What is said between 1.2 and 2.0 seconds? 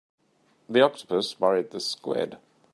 worried the